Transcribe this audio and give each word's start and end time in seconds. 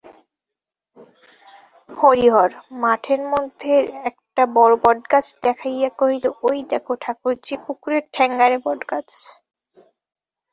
হরিহর 1.89 2.51
মাঠের 2.81 3.21
মধ্যের 3.31 3.83
একটা 4.09 4.43
বড় 4.55 4.73
বটগাছ 4.83 5.25
দেখাইয়া 5.43 5.89
কহিল-ওই 5.99 6.59
দেখো 6.71 6.93
ঠাকুরঝি 7.03 7.55
পুকুরের 7.63 8.03
ঠ্যাঙাড়ে 8.13 8.57
বটগাছ। 8.65 9.09